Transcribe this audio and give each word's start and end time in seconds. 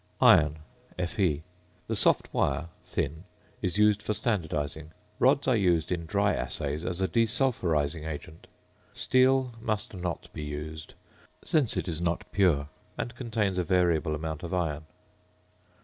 ~Iron~, 0.19 0.57
Fe. 1.05 1.43
The 1.85 1.95
soft 1.95 2.33
wire 2.33 2.69
(thin) 2.83 3.23
is 3.61 3.77
used 3.77 4.01
for 4.01 4.13
standardising. 4.13 4.89
Rods 5.19 5.47
are 5.47 5.55
used 5.55 5.91
in 5.91 6.07
dry 6.07 6.33
assays 6.33 6.83
as 6.83 7.01
a 7.01 7.07
desulphurising 7.07 8.07
agent. 8.07 8.47
Steel 8.95 9.53
must 9.61 9.93
not 9.93 10.27
be 10.33 10.41
used, 10.41 10.95
since 11.45 11.77
it 11.77 11.87
is 11.87 12.01
not 12.01 12.23
pure, 12.31 12.67
and 12.97 13.13
contains 13.13 13.59
a 13.59 13.63
variable 13.63 14.15
amount 14.15 14.41
of 14.41 14.55
iron. 14.55 14.85